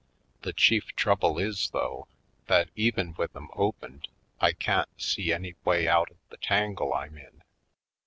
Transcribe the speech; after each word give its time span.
The 0.41 0.51
chief 0.51 0.95
trouble 0.95 1.37
is, 1.37 1.69
though, 1.73 2.07
that 2.47 2.69
even 2.75 3.13
with 3.19 3.33
them 3.33 3.49
opened 3.53 4.07
I 4.39 4.51
can't 4.51 4.89
see 4.99 5.31
any 5.31 5.53
way 5.63 5.87
out 5.87 6.09
of 6.09 6.17
the 6.29 6.37
tangle 6.37 6.91
I'm 6.91 7.19
in. 7.19 7.43